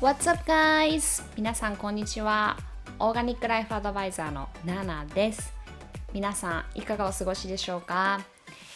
[0.00, 1.22] What's up guys?
[1.36, 2.56] 皆さんこんにちは。
[2.98, 5.52] オーガニックライフアドバイザーのナナです。
[6.14, 8.22] 皆さんいかがお過ごしでしょうか？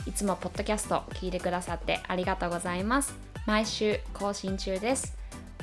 [0.06, 3.15] いつもポッドキャスト聞いてくださってありがとうございます。
[3.46, 5.16] 毎週更新中です。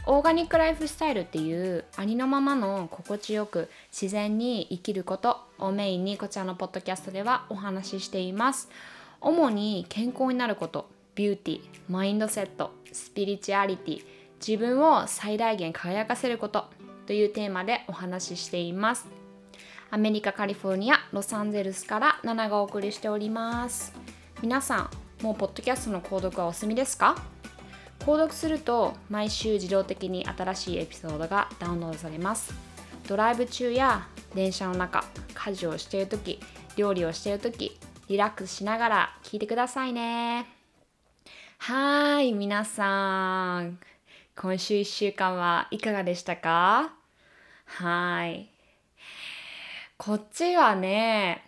[0.07, 8.67] オーガニックライフスタイルっていうありのままの心地よく自然に生きることをメインにこちらのポッドキャストではお話ししています。
[9.21, 14.03] 主に健康になること、ビューティー、マインドセット、スピリチュアリティ、
[14.45, 16.65] 自分を最大限輝かせること
[17.05, 19.07] というテーマでお話ししています。
[19.91, 23.93] アメリカカリフォルニアロサンゼルスからナナがお送りしております。
[24.41, 24.89] 皆さ
[25.21, 27.15] んもうポッドキャストの購読はお済みですか？
[27.99, 32.53] 購読すると毎週自動的に新しいエピソードがダウンロードされます。
[33.07, 36.39] ドライブ中や電車の中家事をしている時
[36.77, 40.47] 料理をしている時リラックスしながら聞いてくださいね。
[41.57, 43.77] はい皆さん。
[44.41, 46.95] 今週1週間はいかがでしたか？
[47.65, 48.49] はい。
[49.97, 51.47] こっちはね、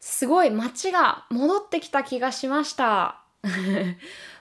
[0.00, 3.22] すごい街が戻ってきた気がしました。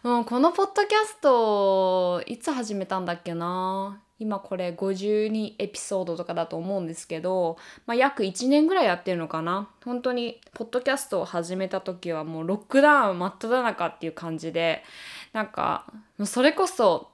[0.03, 4.01] も うこのポッドキャスト、いつ始めたんだっけな？
[4.19, 9.69] 今これ52エピソードとかだと思うんですけど、まあ、約1年ぐらいやってるのかな？
[9.85, 14.83] 本当にポッドキャストを始めた時はもうロックダウン真っ只中っていう感じで
[15.31, 15.85] なんか
[16.25, 17.11] それこそ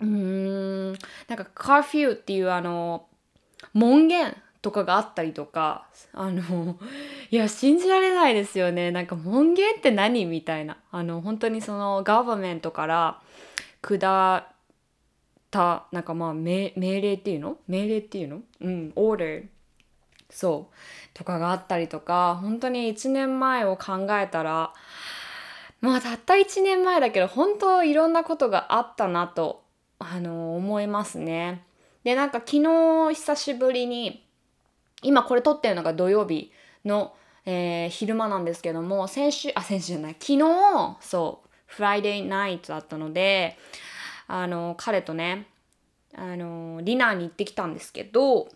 [0.00, 0.92] うん。
[0.92, 0.96] な
[1.34, 3.06] んかカーフューっていうあの
[3.72, 6.76] 門限とかがあったりとかあの
[7.30, 8.90] いや信じられないですよね。
[8.90, 10.76] なんか門限って何みたいな。
[10.90, 13.20] あの本当にそのガバメントから
[13.82, 14.46] 下っ
[15.50, 17.58] たなんかまあ命令っていうの？
[17.68, 18.40] 命令っていうの？
[18.60, 19.44] うんオーダー
[20.28, 20.74] そう。
[21.14, 24.74] とかがあったりとか本当に1年前を考えたら
[25.80, 29.62] まあたった1年前だけど本当いろんなことがあったなと
[29.98, 31.64] あの思いますね。
[32.04, 34.24] でなんか昨日久しぶりに
[35.02, 36.52] 今これ撮ってるのが土曜日
[36.84, 37.14] の、
[37.44, 43.58] えー、昼間なんですけども先週あ先週じゃない昨日そうフライデーナイトだったので
[44.28, 45.46] あの彼とね
[46.14, 48.48] あのディナーに行ってきたんですけど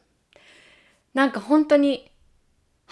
[1.12, 2.09] なんか本当に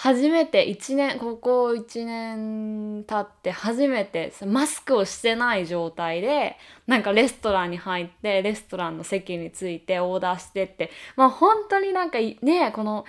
[0.01, 13.07] 初めて1年ここ1年経って初めてマスクをしてない状態でなんかレストランに入ってレストランの席についてオーダーしてってまあ本当になんかねこの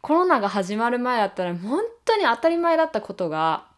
[0.00, 3.68] コロナが始まる前だったら本当に当たり前だったことが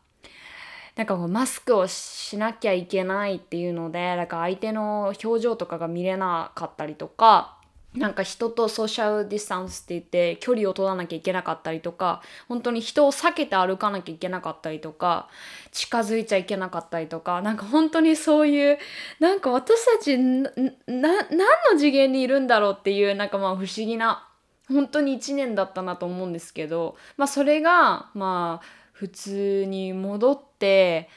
[0.97, 7.56] なんかこうマスクをしなきゃいけないっていうのでなんか相手の表情とかが見れなかったりとか
[7.97, 15.29] なんか人とソーシャルディスタンスって言って距離を取らなきゃいけなかったりとか本当に人を避けて歩かなきゃいけなかったりとか
[15.73, 18.79] 近づいちゃいけなかったりとかなんか本当にそういう
[19.19, 20.51] なんか私たちな
[20.87, 24.29] 何の次元にいるんだろうっていうなんかまあ不思議な
[24.69, 31.09] 本当に1年だったなと思うんですけどまあそれがまあ普通に戻って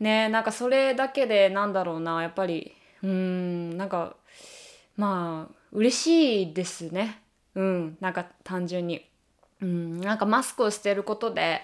[0.00, 4.16] ねなんかそれだけでなんだろうなやっぱりうんなんか
[4.96, 7.22] まあ嬉しいですね。
[7.54, 7.96] うん。
[8.00, 9.08] なんか単純に。
[9.60, 10.00] うん。
[10.00, 11.62] なんかマスクをしてることで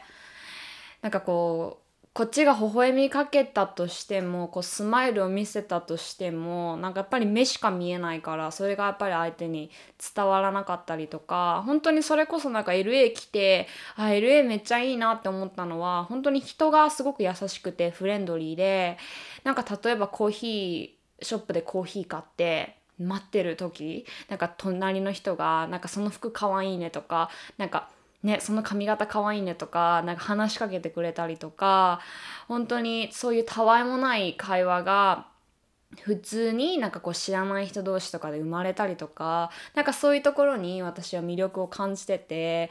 [1.03, 1.83] なんかこう
[2.15, 9.71] こっちが微笑みかけたとしてもこうスマイルを見せたとしてもなんかやっぱり目しか見えないからそれがやっぱり相手に
[10.15, 18.99] 伝わらなかったりとか本当にそれこそなんか LA 来てあ LA めっちゃいいなって思ったのは本当に人がすごく優しくてフレンドリーで
[19.43, 27.89] なんか例えばコーヒーショップでコーヒー買って待ってる時なんか隣の人がなんかその服かわいいねとかなんか
[28.23, 32.01] ねその髪型かわいいねとかなんか話しかけてくれたりとか
[32.49, 35.27] 本当にそういうたわいもない会話が
[36.01, 42.71] 普通になんかこう知らない人同士とかで生まれたりとかなんかそういうところに私は魅力を感じてて、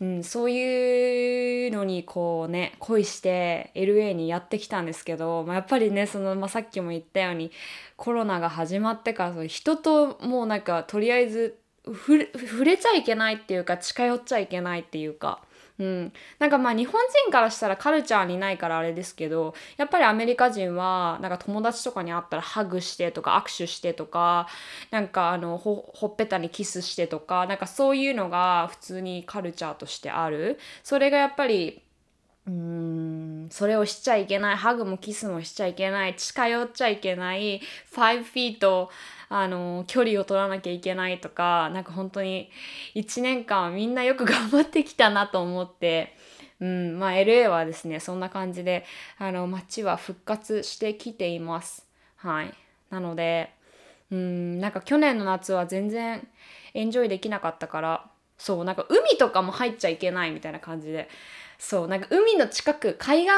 [0.00, 7.52] うん、そういうのにこうね恋して LA にやってきたんですけど、まあ、やっぱりねその、まあ、さっきも言ったように
[7.96, 15.40] コロナが始まってからその人ともうなんかとりあえず触れちゃいけないっていうか近寄っちゃいけないっていうか。
[15.78, 24.46] うん、なんかまあ日本人からしたらカルチャーにないからあれですけどやっぱりアメリカ人はなんか友達とかに会ったらハグしてとか握手してとか
[24.92, 30.58] なんかあのほっぺたにキスしてとかなんかそういうのが普通にカルチャーとしてある。
[30.84, 31.82] それがやっぱり
[32.46, 37.60] うーんそれをしちゃいけないハグもキスもしちゃいけない近寄っちゃいけない
[37.92, 38.90] 5フィート
[39.36, 42.52] あの距離を取らなきゃいけないとかなんか本当に
[42.94, 46.16] 1年間みんなよく頑張ってきたなと思って、
[46.60, 48.84] うんまあ、LA はですねそんな感じで
[49.18, 51.84] あの街は復活してきています。
[52.14, 52.54] はい、
[52.90, 53.50] なので
[54.12, 56.28] うんなんか去年の夏は全然
[56.72, 61.08] エンジョイできなかったからそうなんか海とかも入っちゃいけないみたいな感じで
[61.58, 63.32] そうなんか海の近く海岸？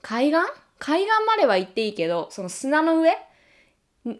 [0.00, 0.42] 海岸？
[0.78, 3.27] 海岸までは行っていいけどその砂の上？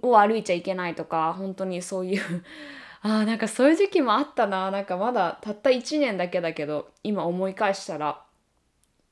[0.02, 2.44] を歩いちゃいけないとか本当にそういう
[3.02, 4.70] あなんかそういう時期もあったな。
[4.70, 8.22] なんかまだたった1年だけだけど今思い返したら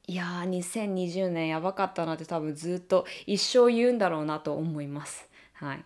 [0.07, 5.29] いやー2020年やばかったなって多分ずっと一生言うんだろうなと思います。
[5.55, 5.79] はい。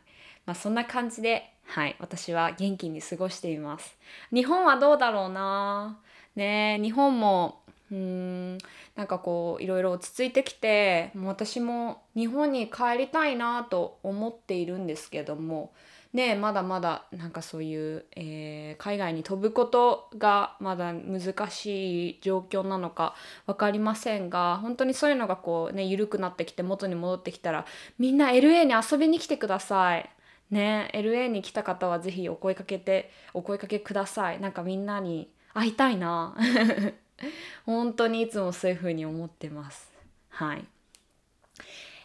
[0.47, 1.97] まあそんな感じではい。
[2.01, 3.97] 私は元気に過ごしています。
[4.33, 6.01] 日本はどうだろうな。
[6.35, 7.60] ね日本も
[7.91, 8.59] うん
[8.95, 15.73] なんかこういろいろ落ち着いてきてもう私も日本に帰りたいなと思っているんですけども
[16.13, 23.15] ねまだまだなんかそういう、えー、海外に飛ぶことがまだ難しい状況なのか
[23.47, 27.67] 分かりませんが本当にそういうのがこうね緩くなってきて元に戻ってきたら
[27.99, 30.09] みんな LA に遊びに来てください。
[30.51, 34.41] ね LA に来た方は是非お声かけてお声かけください。
[34.41, 36.37] なんかみんなに会いたいな。
[37.67, 39.91] 本当にいつもそういう風に思ってます。
[40.31, 40.65] はい。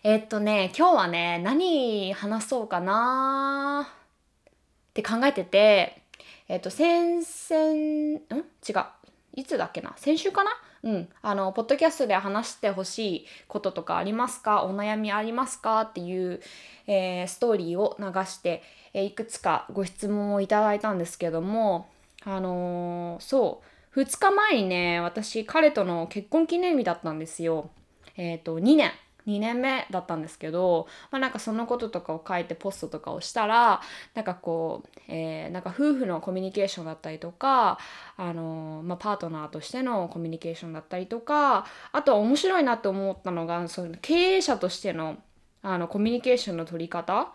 [0.03, 6.01] えっとね、今日はね、何話そうかなって考えてて、
[6.47, 8.45] えっと、先々、ん？
[8.67, 8.85] 違う。
[9.33, 9.93] いつだっけな？
[9.97, 10.51] 先週かな？
[10.83, 11.09] うん。
[11.23, 14.63] あの、ポッドキャストで話してほしいこととかありますか？
[14.63, 15.81] お悩みありますか？
[15.81, 16.39] っていう、
[16.85, 18.61] えー、ストーリーを流して、
[18.93, 21.89] えー、いくつかご質問をいただいたんですけども、
[22.23, 23.67] あのー、そう。
[23.95, 27.69] 2日前にね、私、彼との結婚記念日だったんですよ。
[28.17, 28.91] えっ、と、2年。
[29.25, 33.81] 2年目だったんですけど、まあ、なんかそのこととかを書いてポストとかをしたら
[34.13, 37.79] なんかこう、えー、なんか夫婦のコミュニケーションだったりとか、
[38.17, 45.17] あのまあ、パートナーとしてのコミュニケーションだったりとかあとは面白いなって思ったのがその経営者としての
[45.63, 47.33] あのコミュニケーションの取り方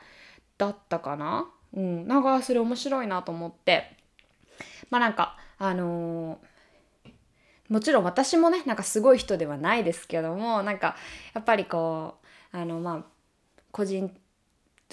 [0.58, 1.50] だったかな。
[1.74, 3.96] うん、なんかそれ面白いなと思って
[4.90, 6.49] まあなんかあのー
[7.70, 10.96] もちろん私もねなんかすごい人ではないですけどもなんか
[11.32, 12.16] やっぱりこ
[12.52, 13.04] うあのまあ
[13.72, 14.14] 個人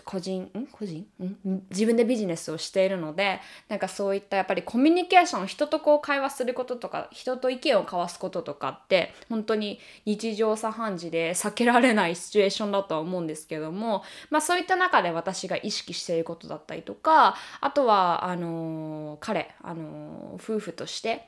[0.04, 0.68] 個人ん？
[0.72, 1.08] 個人？
[1.20, 1.64] ん？
[1.72, 21.28] 自分でビジネスをしているのでなんかそういったやっぱりコミュニケーション人とこう会話することとか人と意見を交わすこととかって本当に日常茶飯事で避けられないシチュエーションだとは思うんですけども、まあ、そういった中で私が意識していることだったりとかあとはあのー、彼、あのー、夫婦として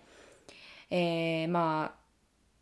[0.89, 1.93] えー、ま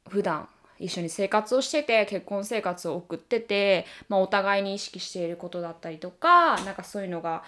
[0.06, 0.48] あ普段
[0.80, 7.44] 一緒に生活をしてて結婚生活を送ってて、まあ、お互いに意識していることだったりとかなんかそういうのが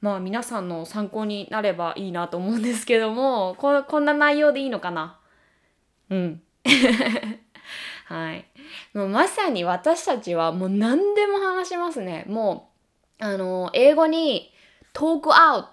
[0.00, 5.18] まあ皆さんの参考になればいいなと思うんですけどもここんな内容でいいのかな？
[6.08, 6.42] うん
[8.06, 8.44] はい。
[8.92, 12.24] もうまさに私たちはもう何でも話しますね。
[12.28, 12.70] も
[13.20, 14.52] う、あの、英語に
[14.92, 15.68] トークアウト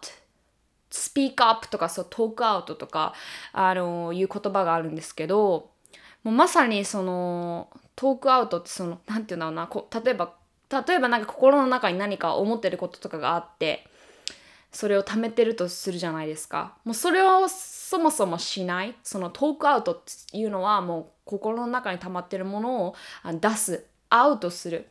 [0.97, 3.13] スピークアップとかそうトークアウトとか
[3.53, 5.69] あのいう言葉があるんですけど
[6.23, 10.33] もうまさにそのトークアウトってその何て言うんだろうなこ例えば
[10.69, 13.87] 例えばなんか心の中に何か思ってることとかがあって
[14.71, 16.75] それを貯めてるとするじゃないですか。
[16.83, 22.95] もうそれをそもそもしないそのトークアウトっていうのはもう心の中に溜まってるものを
[23.39, 24.89] 出すアウトする。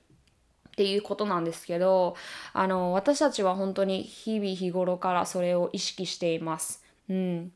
[0.76, 2.16] っていうことなんですけど
[2.52, 6.84] あの私たちは本当に日々日頃からそれを意識しています。
[7.08, 7.50] うん、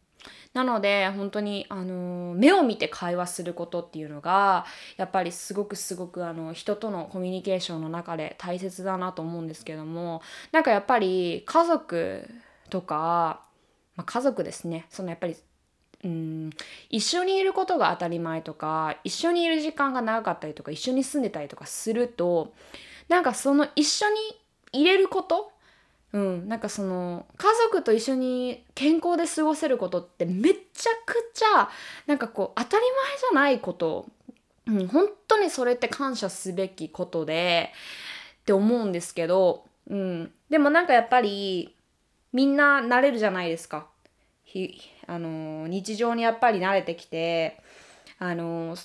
[0.55, 4.65] なので本当にあの目を見て会話することっていうのが
[4.97, 12.27] やっぱりすごくすごくあの人とのコミュニケーションの中で大切だなと思うんですけどもなんかやっぱり家族
[12.71, 13.43] とか、
[13.97, 15.37] まあ、家族ですねそのやっぱり
[16.05, 16.51] うん
[16.89, 22.55] 一緒にいることが当たり前とか一緒にいる時間が長かったりとか一緒に住んでたりとかすると
[23.11, 24.17] なんかその一緒に
[24.73, 25.53] 入れること？
[26.13, 31.69] うん、なんかその家族と一緒に健康で過ごせることってめちゃくちゃ
[32.07, 34.07] なんかこう当たり前じゃないこと、
[34.67, 37.71] うん、本当にそれって感謝すべきことで
[38.41, 41.75] って思うんですけど、うん、でもなんかやっぱり
[42.33, 43.87] みんな慣れるじゃないですか。
[45.07, 47.61] あの日常にやっぱり慣れてきて
[48.19, 48.77] あの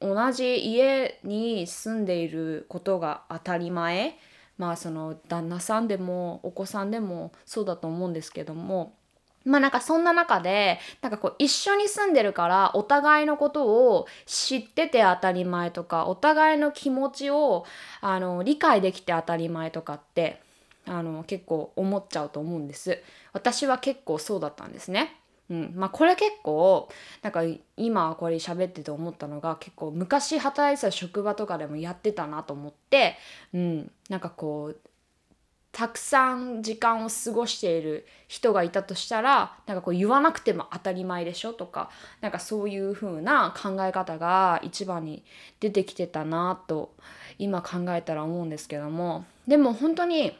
[0.00, 4.18] 同じ家に住んでいることが当たり前
[4.58, 8.94] まあその旦那さんでもお子さんでもそうだと思うんですけども
[9.44, 17.66] まあなんかそんな中でなんかこう一緒に住んでるからお互いのことを知ってて当たり前とかお互いの気持ちを
[18.00, 20.40] あの理解できて当たり前とかって
[20.86, 23.02] あの結構思っちゃうと思うんです。
[23.32, 25.16] 私は結構そうだったんですね。
[25.54, 25.72] うん。
[25.76, 26.88] まあ、これ結構
[27.22, 27.42] なんか
[27.76, 33.16] 今これ喋ってて思ったのが結構昔働いてた職場とかでもやってたなと思って、
[33.52, 34.80] うん、なんかこう
[35.70, 45.24] たくさん時間を過ごしている人がいたとしたらなんかこう言わなくても当たり前でしょとかなんかそういう風な考え方が一番に
[45.58, 46.94] 出てきてたなと
[47.38, 50.36] 今考えたら思うんですけどもでも本当に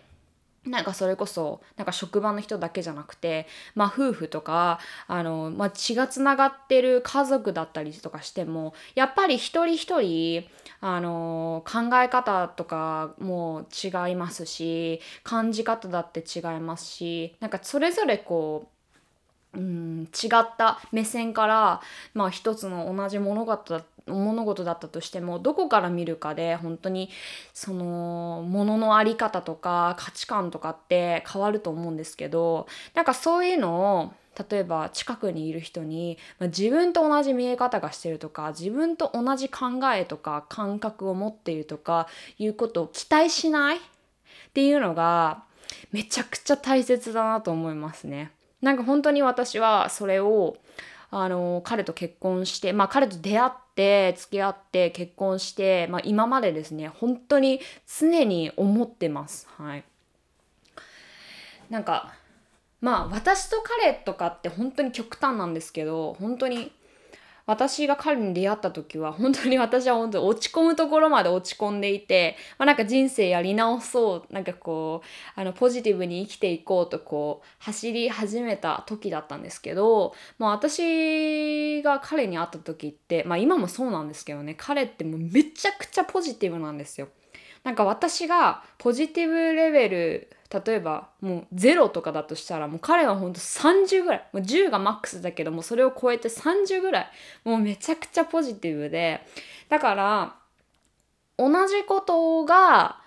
[0.66, 10.44] なんかそれこそなんか職場の人だけじゃなくて、まあ、夫婦とかあの、まあ、血がつながってる家族だったりとかしてもやっぱり一人一人
[10.80, 18.74] あの考え方とかも違いますし感じ方だって違いますしなんかそれぞれこう
[19.56, 21.80] うん、違った目線から、
[22.12, 27.10] まあ、一つの同じ物事だ物事だったとしてもどこから見るかで本当に
[27.52, 34.12] その物の在り方とか価値観とかって変わると思うんですけどなんかそういうのを
[34.50, 42.08] 例えば近くにいる人に、まあ、自分と同じ見え方がしてるとか自分と同じ考えとか感覚を持っているとか
[42.38, 43.80] いうことを期待しないっ
[44.52, 45.44] ていうのが
[45.92, 48.32] めちゃくちゃ大切だなと思いますね。
[48.60, 50.56] なんか本当に私はそれを
[51.10, 59.48] あの彼と結婚してまあ彼と出会って付き合って結婚して、まあ、今までですね本当に常に思ってます。
[59.56, 59.84] はい。
[61.70, 62.14] なんか
[62.80, 66.70] まあ私と彼とかって本当に極端なんですけど本当に
[67.46, 75.02] 私が彼に出会った時は本当に私は本当に落ち込むところまで落ち込んでいて、まあ、なんか人生やり直そうなんかこ
[75.36, 87.08] うあのポジティブに生きていこうとこう走り始めた時だったんですけど、まあ、私が彼に会った時ってまあ今もそうなんですけどね彼ってもうめちゃくちゃポジティブなんですよ。
[87.64, 90.28] なんか私がポジティブレベル
[90.64, 97.10] 例えばもう0とかだとしたらもう彼はほんと30ぐらいもう10がマックスだけどもそれを超えて30ぐらい
[97.44, 99.22] もうめちゃくちゃポジティブで
[99.68, 100.36] だから
[101.36, 103.00] 同じことが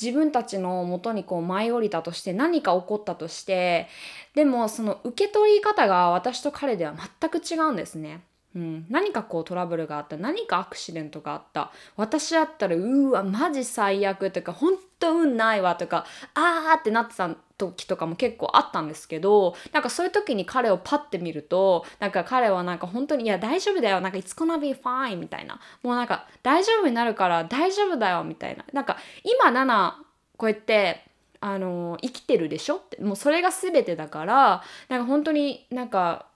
[0.00, 3.86] 自分たちのもとにこう舞い降りたとして何か起こったとして
[4.34, 8.20] でもその受け取り方が私と彼では全く違うんですね。
[8.54, 10.16] うん、何かこうトラブルがあった。
[10.16, 11.70] 何かアクシデントがあった。
[11.96, 16.04] 私だったらうわマジ最悪とか本当運ないわとか
[16.34, 24.00] あーってなってた時とかも結構あったんですけどなんかそういう時に彼をパッて見るとなんか彼はなんか本当にいや大丈夫だよ。
[24.00, 25.60] なんか It's gonna be fine みたいな。
[25.82, 28.64] もうなんか大丈夫になるから大丈夫だよみたいな。
[28.72, 29.92] なんか今7
[30.36, 31.04] こうやって
[31.40, 33.00] あの生きてるでしょって。
[33.00, 36.26] もうそれが全てだからなんか本当になんか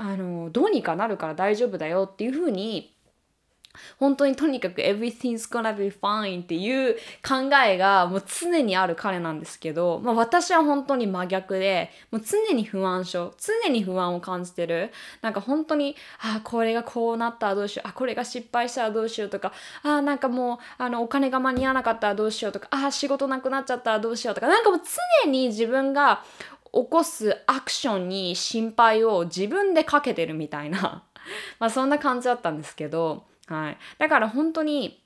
[0.00, 2.94] あのどうにかなるから大丈夫だよっていうふうに
[3.98, 14.90] 本当にとにかく everything's gonna be fine っていう考えがもう常にある彼なんですけど、まあ、私は本当に真逆でもう常に不安症常に不安を感じてる。
[15.22, 19.52] なんか本当にあこれがこうなったらどうしようあこれが失敗したらどうしようとか
[19.82, 24.80] あなんかもうあのお金が間に合わなかったらどうしようとかあ仕事なくなっちゃったらどうしようとかなんかもう
[25.24, 26.24] 常に自分が
[26.72, 31.04] 起こすアクションに心配を自分でかけてるみたいな。
[31.58, 35.02] まあそんな感じだったんですけど、はい、だから本当に、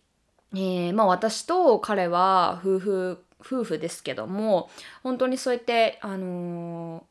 [0.55, 4.71] えー、まあ私と彼は夫婦夫婦ですけども
[5.03, 7.05] 本当にそうやってあの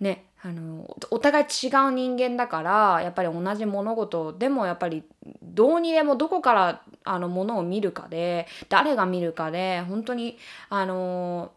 [0.00, 5.02] ー、ねあのお互い違う人間だからやっぱり同じ物事でもやっぱり
[5.42, 10.38] どうにでもどこからあのものを見るかで誰が見るかで本当に
[10.68, 11.50] あの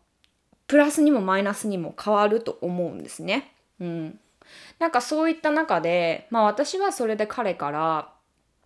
[0.71, 3.51] プラスにもマイナスにも変わると思うんですね。
[3.81, 4.19] うん。
[4.79, 8.13] なんかそういった中で、まあ私はそれで彼から、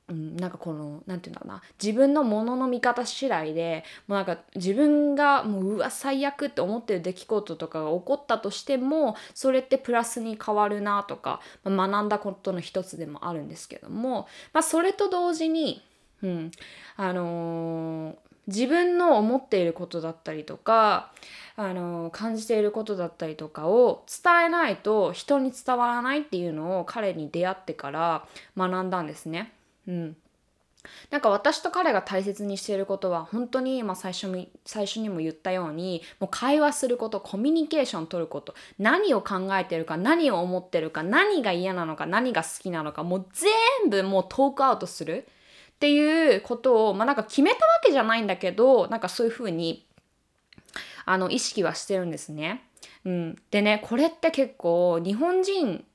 [0.09, 15.81] うん、なんかこの何て言うんだろうな自分のものの見方次第でもうなんか自分がもううわ最悪って思ってる出来事とかが起こったとしてもそれってプラスに変わるなとか、まあ、学んだことの一つでもあるんですけども、まあ、それと同時に、
[16.21, 16.51] うん、
[16.97, 21.11] あのー、自分の思っていることだったりとか
[21.57, 28.25] あの感じていることだったりとかを伝えないと人に伝わらないっていうのを彼に出会ってから
[28.57, 29.53] 学んだんですね。
[29.87, 30.17] うん、
[31.09, 45.27] なんか私と彼が大切にしていることは本当に今最初に最初にも言ったようにもう会話することコミュニケーション取ること何を考えてるか何を思ってるか何が嫌なのか何が好きなのかもう全部もうトークアウトする
[45.75, 49.85] っていうことをまあなんか決めたわけじゃないんだけどなんかそういうふうに
[51.05, 52.63] あの意識はしてるんですね。
[53.05, 55.85] うん、でねこれって結構日本人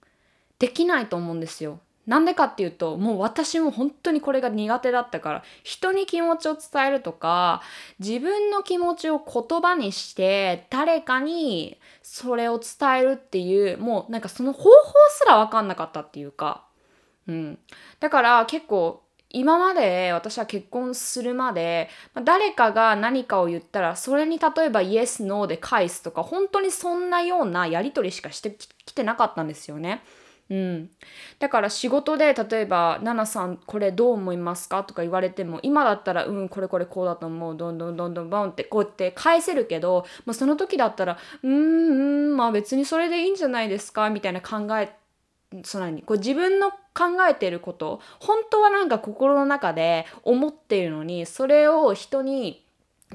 [0.59, 1.81] できないと思うんですよ。
[2.07, 7.63] なんでかっていうともう私も本当にこれが苦手だったから人に気持ちを伝えるとか
[8.01, 14.71] 自分の気持ちを言葉にして誰かにそれを伝えるっていうもうなんかその方法
[15.11, 16.65] すら分かんなかったっていうか、
[17.29, 17.59] うん、
[18.01, 19.03] だから結構
[19.33, 21.89] 今まで私は結婚するまで
[22.25, 30.03] 誰かが何かを言ったらそれに例えばイエス・ノーで返すとか本当にそんなようなやり取りしかしてきてなかったんですよね。
[30.51, 30.91] うん、
[31.39, 41.55] だから仕事で例えば「ナナさんこれどう思いますか?」とか言われても今だったら「うんこれこれこうだと思うどんどんどんどんボン」ってこうやって返せるけど、まあ、その時だったら「うんう
[42.33, 44.93] んまあ別にそれでいいんじゃないですか」みたいな考え
[45.63, 52.63] そのにこう自分の考えてること本当はなんか心の中で思っているのにそれを人に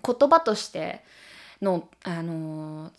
[0.03, 1.03] 言葉として
[1.61, 2.91] の、あの、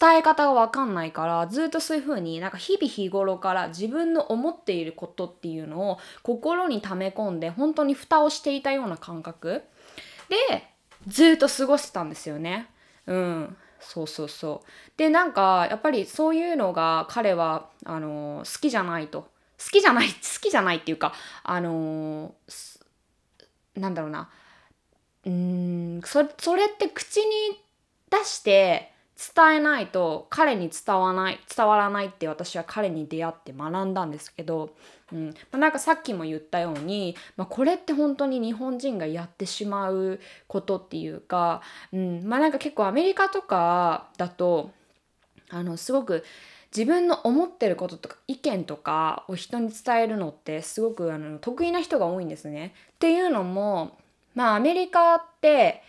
[0.00, 9.62] 伝え方が分かんないからずっとそういう風になんか日々日頃から自分の思っていることっていうのを心に溜め込んで本当に蓋をしていたような感覚
[10.28, 10.64] で
[11.06, 12.68] ずっと過ごしてたんですよね。
[13.06, 14.68] うん、そうそうそう。
[14.98, 19.26] でなんかやっぱりそういうのが彼はあの好きじゃないと。
[19.58, 21.12] 好きじゃない 好きじゃないっていうか
[21.42, 22.34] あの
[23.74, 24.30] なんだろうな。
[25.24, 27.60] うんそそれって口に
[28.10, 34.76] 出して伝えないと彼に伝わない伝わらないって私は彼に出会って学んだんですけど、
[35.12, 35.26] うん。
[35.26, 41.62] まあ、なんかさっきも言ったように、まあ、これって本当に日本人がやってしまうことっていうか、
[41.92, 42.24] うん。
[42.24, 44.70] まあ、なんか結構アメリカとかだと
[45.50, 46.24] あのすごく
[46.76, 52.74] 自分の思ってることとか意見とかを人に伝えるのってすごくあの得意な人が多いんですね。
[52.92, 53.96] っていうのも
[54.34, 55.82] まあアメリカって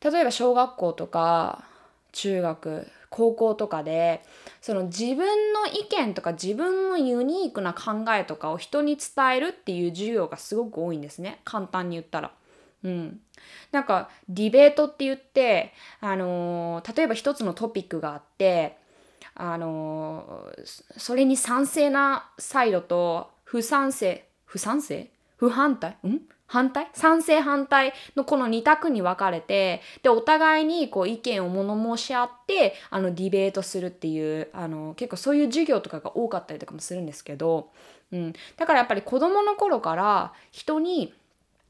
[0.00, 1.64] 例えば小学校とか
[2.12, 4.22] 中学高校とかで
[4.60, 12.32] その自分の意見とか自分のユニークな考えとかを人に伝えるっていう授業がすごく多いんですね簡単に言ったら。
[12.84, 13.20] うん、
[13.70, 18.76] なんかディベートって言って、あのー、例えば一つのトピックがあって、
[19.34, 20.50] あの、
[20.96, 25.08] それに賛成なサイドと不賛成不賛成？
[25.38, 25.96] 不反対？
[26.06, 26.20] ん？
[26.46, 26.90] 反対？
[26.92, 37.70] 賛成反対のこの2択に分かれてでお互いにこう意見を物申し合ってあのディベートするっていうあの結構そういう授業とかが多かったりとかもするんですけど、
[38.12, 41.14] うん、だからやっぱり子どもの頃から人に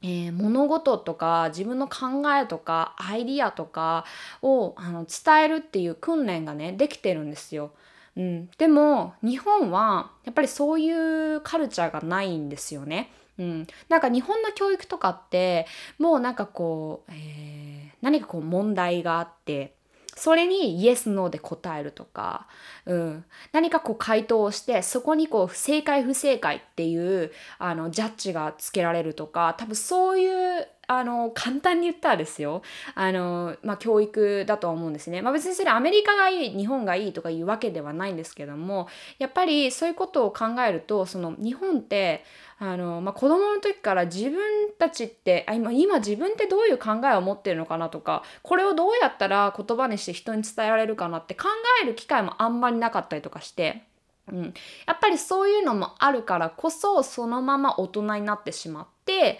[0.03, 4.05] えー、物事とか自分の考えとかアイディアとか
[4.41, 7.71] をあの伝えるっていう訓練がねできてるんですよ。
[8.15, 10.91] うん、でも日本はやっぱりそうい
[11.35, 13.11] うカルチャーがないんですよね。
[13.39, 15.65] うん、なんか日本の教育とかって
[15.97, 19.73] もうなんかこう、えー、何かこう問題があって
[20.15, 22.47] それにイエス・ノーで答えるとか、
[22.85, 32.61] うん、何かこう回答をしてそこにこう正解不正解っていうあのジャッジがつけられるとか多分そういうあの簡単に言ったらですよ。
[32.93, 42.25] あの、まあ、教育だと思うんですね、まあ、別にそれアメリカがいい日本がいいとかいうわけではないんですけどもやっぱりそういうことを考えるとその日本って
[42.65, 44.39] あの、まあ、子供の時から自分
[44.79, 51.49] たちってあ今今自分ってどういう考えを持ってるのかなとかこれをどうやったら言葉にして人に伝えられるかなって考
[51.83, 53.83] える機会もあんまりなかったりとかして。
[54.31, 54.53] うん、
[54.87, 59.37] やっぱりそういうのもあるからこそそのまま大人になってしまって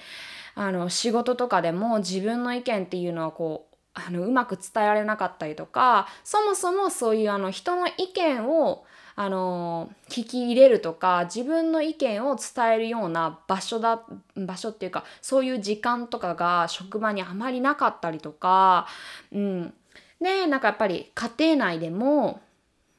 [0.56, 8.84] あの仕事とかでも自分の意見っていうのはこうあのうまく伝えられなかったりとかそもそもそういうあの人の意見を
[9.16, 14.02] あの聞き入れるとか自分の意見を伝えるような場所だ
[14.36, 18.88] 場所っていうかそういう時間とかが職場にあまりなかったりとか、
[19.32, 19.74] うん、
[20.22, 22.42] でなんかやっぱり家庭内でも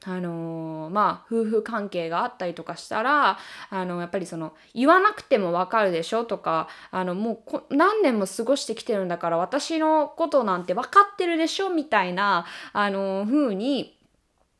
[0.07, 13.97] あの、まあ夫婦関係があったりとかしたらあのやっぱりその言わなくてもわかるでしょとかあのもう何年も過ごしてきてるんだから私のことなんて分かってるでしょみたいなあの風に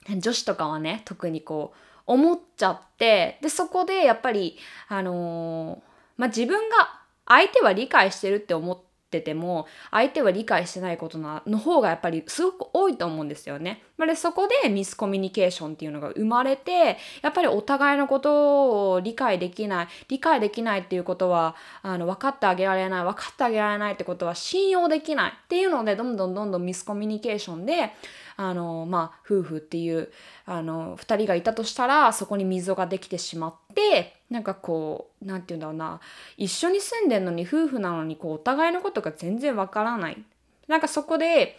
[0.09, 5.79] 女子とかはね特にこう思っちゃってでそこでやっぱりあのー、
[6.17, 8.77] まあ自分が相手は理解してるって思っ
[9.09, 13.81] てても相手は理解してないことの方がやっぱりすごく多いと思うんですよね。
[13.97, 27.93] まあでそこでミスコミュニケーションっていうのが生まれてやっぱりお互いのことを理解できない理解できないっていうことはあの分かってあげられない分かってあげられないってことは信用できないっていうのでどんどんどんどんミスコミュニケーションで
[28.37, 30.11] あのまあ夫婦っていう
[30.45, 36.01] あの2人がいたとしたらそこに溝ができてしまってなんかこう何て言うんだろうな。
[36.37, 40.23] 一緒に住んでんのに夫婦なのにこうお互いのことが全然わからない。
[40.67, 41.57] なんかそこで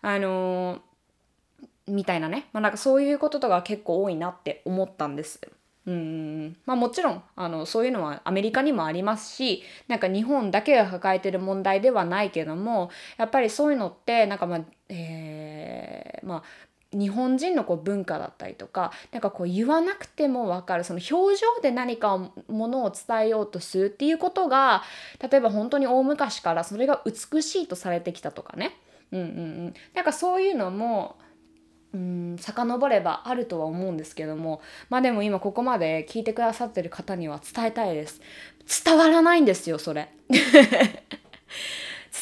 [0.00, 0.80] あの
[1.86, 5.40] みたいなね、まあ、なんかそういうこととか結構多いなって思ったんです。
[5.84, 16.42] うんまあ、もちろんあのそういうのはアメリカにもありますしなんか日本だけが抱えてる問題ではないけどもやっぱりそういうのってなんかまあ、えー、まあ
[16.92, 22.18] 日本人のこう文化だったりとかなんかこう言わなくても分かるその表情で何か
[22.48, 24.82] ものを伝えようとするっていうことが
[25.18, 28.76] 例えば本当に大昔からそれが美しいとされてきたとかね、
[29.10, 29.30] うんうんう
[29.68, 31.16] ん、なんかそういうのも
[31.94, 38.20] うん遡ればあるとは思うんですけどもまあでも今ここまで聞いてくださってる方には伝えたいです。
[38.84, 40.08] 伝わらないんですよそれ。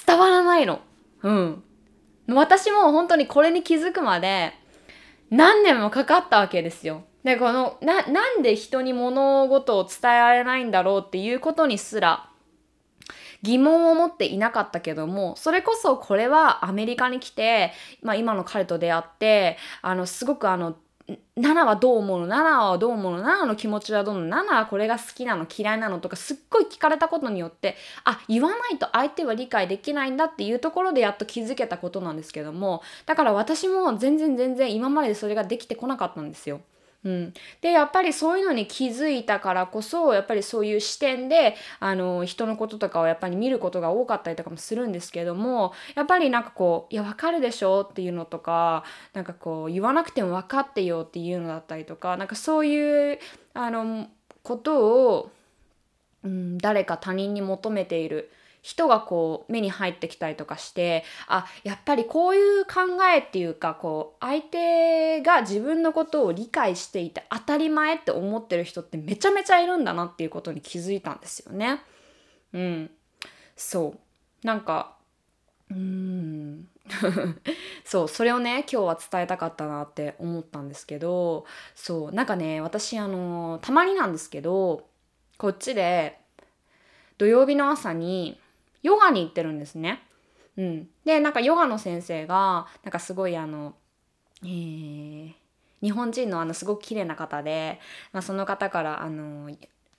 [0.06, 0.80] 伝わらないの。
[1.22, 1.62] うん。
[2.28, 4.52] 私も本当にこれに気づくまで
[5.30, 7.04] 何年もかかったわけですよ。
[7.24, 12.30] でこのななんで人に物事を伝えられないんだろうっていうことにすら
[13.42, 17.72] 疑問を持っていなかったけどもそれこそこれはアメリカに来て、
[18.03, 20.76] まあ、今の彼と出会ってあのすごくあの
[21.37, 25.46] 7はどう思うの ?7 はどう思うの ?7 の気持ちはどうなの ?7 はこれが好きなの？
[25.48, 25.98] 嫌いなの？
[25.98, 36.61] とかすっごい聞かれたことによってあ言わないと相手は理解できないんだっていうところでやっと気づけたことなんですけどもだから私も全然全然今までそれができてこなかったんですよ。
[37.03, 37.33] うん、
[37.63, 48.85] でやっぱりそういうのに気づいたからこそやっぱりそういう視点であの人のこととかをやっぱり見ることが多かったりとかもするんですけどもやっぱりなんかこう「いやわかるでしょ」っていうのとか
[49.15, 53.19] なんかこう言わなくても分かってよっていうのだったりとかなんかそういう
[53.55, 54.09] あの
[54.43, 55.31] ことを、
[56.23, 58.31] うん、誰か他人に求めている。
[58.62, 71.81] 人がこう目に入ってきたりとかしてあやっぱりこういう考えっていうかこう相手が自分のことを理解していて当たり前って思ってる人ってめちゃめちゃいるんだなっていうことに気づいたんですよね。
[72.53, 72.90] うん、
[73.57, 73.94] そ
[74.42, 74.46] う。
[74.46, 74.96] なんか
[75.70, 76.68] うーん。
[77.85, 82.12] そうそれをね今日は伝えたかったなって思ったんですけどそう。
[82.12, 84.87] なんかね私あのたまになんですけど
[85.38, 86.18] こっちで
[87.18, 88.40] 土曜日の朝に
[88.83, 90.03] ヨガに行ってるんですね。
[90.57, 93.75] うん、でなんかヨガの先生がなんかすごいあの、
[94.43, 95.33] えー、
[95.81, 97.81] 日本人のあのすごく綺麗な方で、
[98.12, 99.51] まあ、その方からあの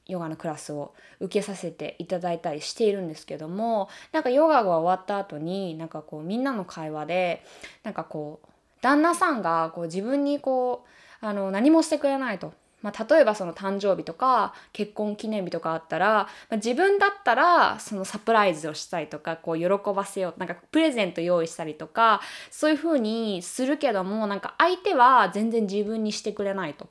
[0.07, 7.43] ヨガのクラスを受けさせていただいたりしているんですけどもなんかヨガが終わった後になんかこうみんなの会話で
[7.83, 8.47] なんかこう
[8.81, 10.85] 旦那さんがこう自分にこ
[11.21, 26.89] うあの何もしてくれないとまあ、例えばその誕生日とか結婚記念日とかあったら、まあ、自分だったらそのサプライズをしたりとかこう喜ばせようなんかプレゼント用意したりとかそういう風にするけどもなんか相手は全然自分にしてくれないと、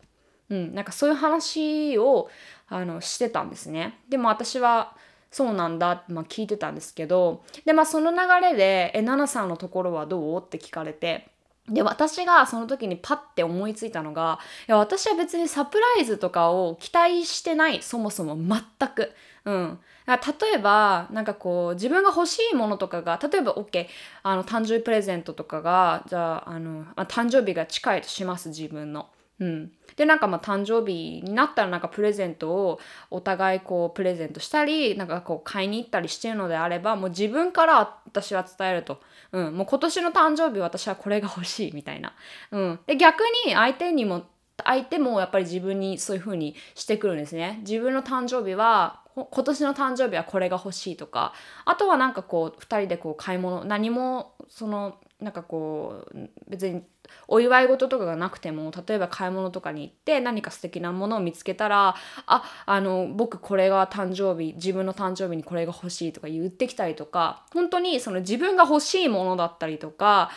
[0.49, 2.31] うん、なんかそういう話を
[2.69, 3.99] あのしてたんですね。
[4.09, 4.97] でも私は
[5.33, 11.29] そうなんだって、まあ、聞いてたんですけどでまあその流れで「えナナさんのところはどう?」って聞かれて。
[11.69, 19.13] で私がその時にパッて思いついたのがいや私は別にサプライズとかを期待してないそもそも全く。
[19.47, 20.17] うん、例
[20.55, 23.87] えばなんかこう自分が欲しいものとかが例えば OK
[24.23, 29.09] あの誕生日プレゼントとかがじゃああのあ誕生日が近いとします自分の。
[29.39, 32.79] うん、でなんかまあ誕生日になったらなんかプレゼントを
[33.11, 39.01] お互いこうプレゼントしたりなんかこう買いに行ったりしてるのであればもう自分から私は伝えると、
[39.33, 42.15] うん、もう今年の誕生日私はこれが欲しいみたいな、
[42.51, 44.25] うん、で逆に相手にも
[44.65, 47.61] 相手もやっぱり自分にそういう風にしてくるんですね。
[47.63, 51.33] 自分の誕生日は今年の誕生日はこれが欲しいとか。
[51.65, 56.83] あとはなんかこう2人でこう買い物何もそのなんかこう別に
[57.29, 61.95] お祝い事とかがなくても例えば買い物とかに行って何か素敵なものを見つけたら
[62.27, 70.31] ああの僕これが誕生日自分の誕生日にこれが欲しいとか言ってきたりとか本当にその自分が欲しいものだったりとか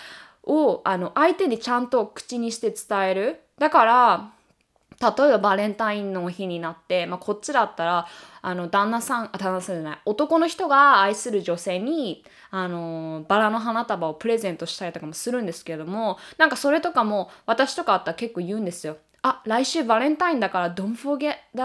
[0.43, 3.39] をあの相手にちゃんと口にして伝える。
[3.59, 4.32] だから
[5.03, 8.07] 例えばバレンタインの日になって、まあ、こっちだったら
[8.41, 18.97] あの旦那さんあ旦那さんじゃない男の人が愛する女性にあのバラの花束をプレゼントしたりとかもするんですけどもなんかそれとかも私とかあったら結構言うんですよ。
[19.25, 21.61] あ、来週バレンタインだから Don't forget the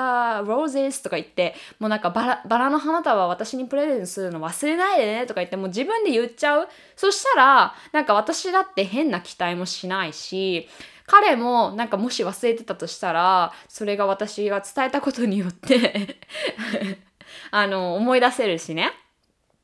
[0.48, 6.68] roses とか言って、もうなんかバラバラの花束私にプレゼントするの忘れないでねとか言って、もう自分で言っちゃう。
[6.94, 10.68] そしたら、なんか私だって変な期待もしないし、
[11.08, 16.20] 彼もなんかもし忘れてたとしたらそれが私が伝えたことによって
[17.50, 18.92] あの思い出せるしね。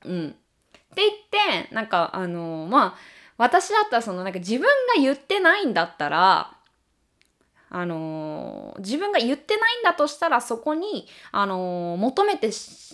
[0.04, 0.28] うん。
[0.30, 2.98] って言ってなんかあのまあ
[3.36, 6.53] 私だったらそのなんか自分が言ってないんだったら
[7.76, 12.50] あの、自分が言ってないんだとしたらそこに、あの、求めて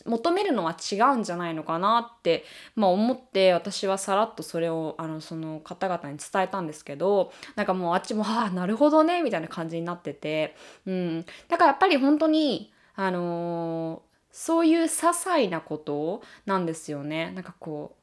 [0.07, 17.33] 求めるのは違うんじゃないのかなって、まあ、思って私はさらっとそれをあのその方々に伝えたんですけどなんかもうあっちも「ああなるほどね」みたいな感じになってて、うん、だからやっぱり本当にあの、そういう些細なことなんですよね。
[17.33, 18.00] なんかこう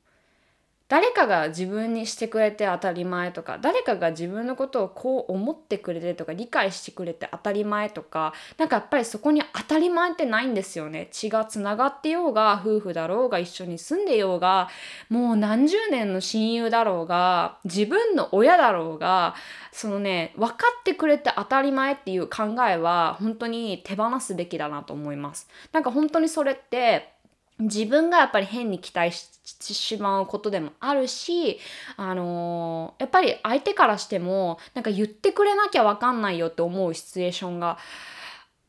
[0.87, 11.09] 誰かが自分にしてくれて当たり前とか誰かが自分のことをこう思ってくれてとか理解してくれて当たり前とかなんかやっぱりそこに当たり前ってないんですよね。
[11.11, 14.69] 血がつながってようが夫婦だろうが一緒に住んでようが
[15.09, 19.35] もう何十年の親友だろうが自分の親だろうが
[19.73, 25.49] そのね分かってくれて当たり前っていう考えは本当に手放すべきだなと思います。
[25.73, 27.16] なんか本当にそれって
[27.59, 31.59] 自分がやっぱり変に期待してしまうことでもあるし、
[31.95, 37.77] あのー、やっぱり相手からしてもなんか言ってくれなきゃ分かんないよって思うシチュエーションが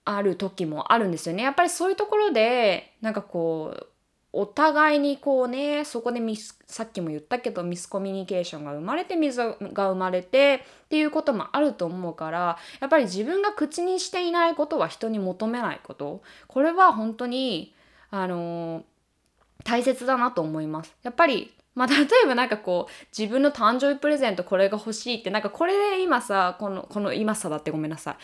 [0.04, 1.42] ある時もあるんですよね。
[1.42, 3.86] やっぱりそういうところでなんかこう
[4.32, 17.74] お互いにこうねそこでミスさっきも言ったけどミスコミュニケーションが生まれて水が生まれてっていうこともあると思うからやっぱり自分が口にしていないことは人に求めないことこれは本当に
[18.10, 18.82] あのー、
[19.64, 20.96] 大切だなと思います。
[21.02, 21.94] やっぱりまあ、 例
[22.24, 28.16] えばなんかこう自分の誕生日プレゼントこれが欲しいってなんかこれで今さこのこの今さだってごめんなさい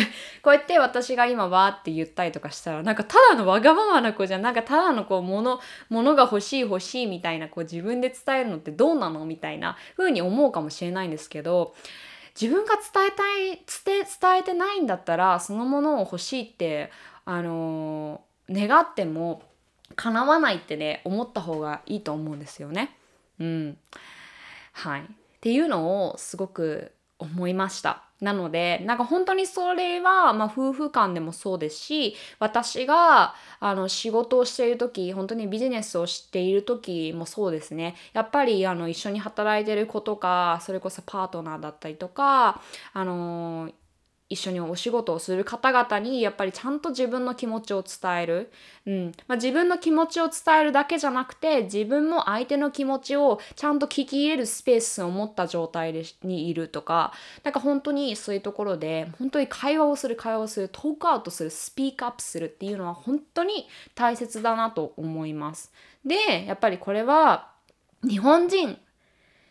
[0.42, 11.74] こうやって私が今わーって言ったりとかしたらなんかただのわがままな子じゃんなんかただのこう物物が欲しい欲しいみたいなこう自分で伝えるのってどうなのみたいな風に思うかもしれないんですけど
[12.40, 16.90] 自分が伝えたい伝えてないんだったらそのものを欲しいって
[17.26, 19.42] あのー願っても
[19.96, 22.96] 叶わないってね思った方がいいと思うんですよね。
[23.38, 23.76] うん、
[24.72, 25.04] はいっ
[25.40, 28.04] ていうのをすごく思いました。
[28.22, 43.72] なのでなんか本当にそれは、まあ、夫婦間でもそうですし私があの仕事をしている時本当にビジネスをしている時もそうですねやっぱりあの一緒に働いてる子とかそれこそパートナーだったりとかあの
[44.32, 48.50] 一緒にお仕事をする方々にやっぱりちゃんと自分の気持ちを伝える、
[48.86, 57.12] うんまあ、自分の気持ちを伝えるだけじゃなくて自分も相手の気持ちをちゃんと聞き入れるスペースを持った状態でにいるとか
[57.44, 65.70] なんか本当にそういうところで本当に会話をする会話をするトークアウトするスピークアップするっていうのは本当に大切だなと思います。
[66.04, 67.50] でやっぱりこれは
[68.02, 68.78] 日本人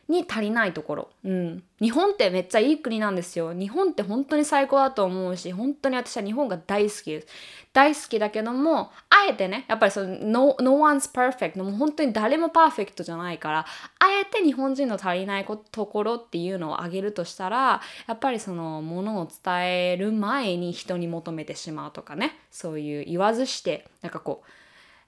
[0.07, 1.09] に足りないところ。
[1.23, 1.63] うん。
[1.79, 3.53] 日本ってめっちゃいい国なんですよ。
[3.53, 7.27] 日本って本当に最高だと思うし、本当に私は日本が大好きです。
[7.73, 13.65] 大好きだけども、あえてね、やっぱりその no, no one's perfect もう本当に誰もパーフェクトじゃないから、あ
[14.19, 24.43] えて日本人の足りないところっていうのを挙げるとしたら、やっぱりそのものを伝える前に人に求めてしまうとかね、そういう言わずして、なんかこ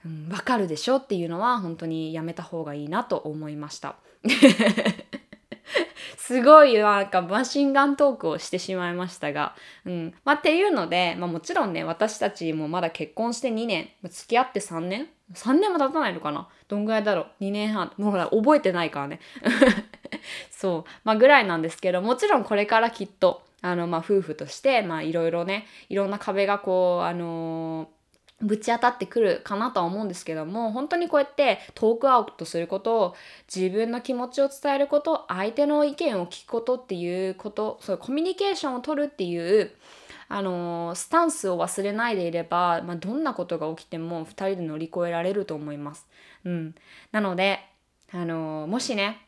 [0.06, 3.96] う、うん、分かるでしょっていうのは本当にやめた方がいいなと思いました。
[6.18, 9.56] すごいなんかマシンガントークをしてしまいましたが、
[9.86, 10.14] うん。
[10.24, 16.48] まあ、っていうので、まあ、もちろんね、私たちもまだ結婚して2年、付き合って3年 ?3 年も経たないのかな？
[16.68, 17.92] どんぐらいだろう ?2 年半。
[17.98, 19.20] もうほら覚えてないからね。
[20.52, 20.90] そう。
[21.04, 28.03] まあ、ぐらいなんですけど、もちろんこれからきっと、あの、まあ、夫婦として、まあ、いろいろね、いろんな壁がこう、あのー
[28.44, 33.16] ぶち当たってくるかなとは思うんですけども本当にこうやってトークアウトすること
[33.54, 39.72] 自分の気持ちを伝えること相手の意見を聞くことっていうことそうコミュニケーションを取るっていう
[40.30, 46.08] あのスタンスを忘れないでいれば、まあ、どんなことが起きても2人で乗り越えられると思います。
[46.46, 46.76] うん、
[47.12, 47.60] なので
[48.12, 49.22] あのもしね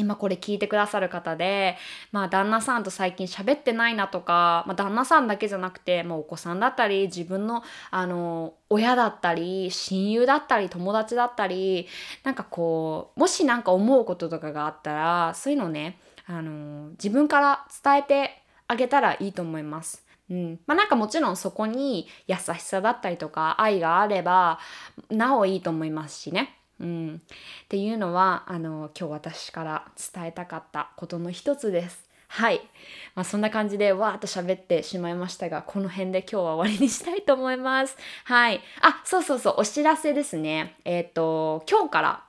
[0.00, 1.76] 今これ聞いてくださる方で、
[2.10, 11.86] まあ旦那さんと最近喋ってないなとか、まあ旦那さんだけじゃなくて、まあお子さんだったり、自分のあの、親だったり、親友だったり、友達だったり、
[12.24, 20.06] なんかこう、もしなんか思うこととかがあったら、そういうのね、あの、自分から伝えてあげたらいいと思います。
[20.30, 24.60] うん、まあなんかもちろんそこに優しさだったりとか愛があれば
[25.10, 26.59] なおいいと思いますしね。
[26.80, 27.22] うん、
[27.64, 32.10] っていうのはあの今日私から伝えたかったことの一つです。
[32.32, 32.60] はい。
[33.16, 37.96] まあ、そんな感じでわーっと喋ってしまいましたが、この辺で今日は終わりにしたいと思います。
[38.24, 38.60] はい。
[38.82, 40.76] あ、そうそうそう、お知らせですね。
[40.84, 42.24] えっ、ー、と、今日から、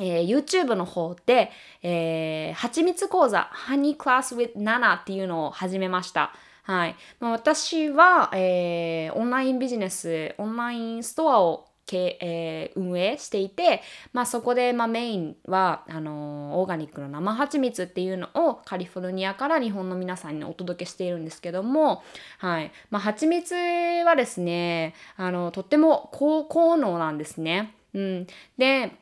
[0.00, 1.50] えー、YouTube の方で、
[1.82, 6.32] えー、蜂蜜講座、Honey Class with Nana っていうのを始めました。
[6.62, 6.96] はい。
[7.20, 22.02] まあ、私は、えー、オンラインビジネス、オンラインストアをけ、えー、運営していて、まあ、そこで、まあ、メインはあのー、オーガニックの生蜂蜜っていうのをカリフォルニアから日本の皆さんにお届けしているんですけども、
[22.38, 27.74] はいまあ、蜂蜜はですねあのとっても高効能なんですね。
[27.94, 28.26] うん、
[28.56, 28.92] で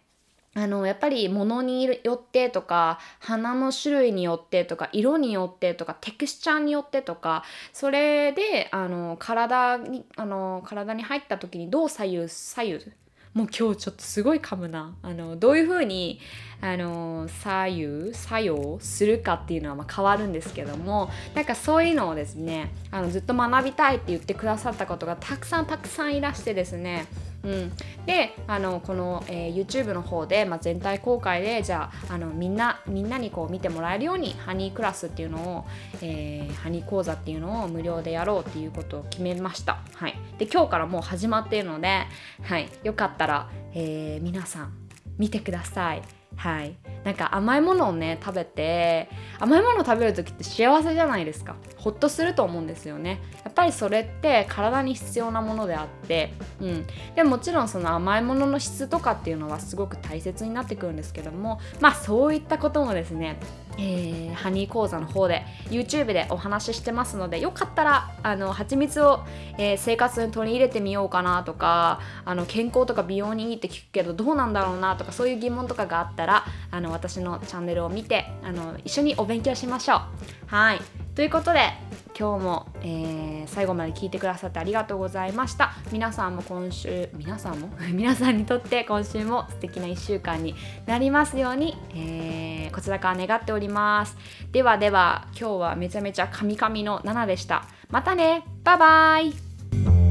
[0.55, 12.93] あのやっぱり物によってとか花の種類によってとか色によってとかテクスチャーによってとかそれであの体にあの体に入った時にどう左右左右？
[13.33, 14.93] もう今日ちょっとすごい噛むな。
[15.03, 16.19] あのどういうふうに
[16.61, 27.07] あの左右作用するかっていうのはま変わるんですけどもなんかそういうのをですねあのずっと学びたいって言ってくださったことがたくさんたくさんいらしてですね
[27.43, 27.73] うん、
[28.07, 35.65] であのこの、えー、YouTube の方で、まあ、全体公開でじゃああのみんなみんなにこう見てもらえるようにハニークラスっていうのを、
[36.03, 42.07] えー、ハニー講座っていうのを無料でやろうっていうことを決めました、はい、で今日からもう始まっているので、
[42.43, 44.73] はい、よかったら、えー、皆さん
[45.19, 46.20] 見てください。
[46.41, 46.75] はい。
[47.05, 51.55] なんか甘いものをね食べて甘いものを食べる時って幸せじゃないですか。
[51.77, 53.21] ほっとすると思うんですよね。
[53.45, 56.87] やっぱりそれって体に必要なものであってうん。
[57.15, 63.39] でもちろんその甘いものの質とかっていうのはすごく大切になってくるんですけどもまあそういったこともですね
[63.79, 69.25] えー、ハニー講座の方で YouTube でお話ししてますのでよかったらあの蜂蜜を、
[69.59, 80.01] えー、生活に取り入れてみようかなとかあの健康とか美容にいいって聞くけどどうなんだろうなとかそういう疑問とかがあったらあの私のチャンネルを見てあの一緒にお勉強しましょう。
[80.47, 80.81] はい
[81.15, 81.71] ということで
[82.19, 85.73] 今日も、えー、最後まで聞いてくださってありがとうございました。
[85.93, 87.71] 皆さんも今週皆さんも？
[87.93, 90.55] 皆さんにとって今週も素敵な1週間に
[90.87, 94.17] なりますように、えー、こちらから願っております。
[94.53, 97.65] ではでは今日はめちゃめちゃカミカミの7でした。
[97.91, 98.45] またね。
[98.65, 100.10] バイバイ。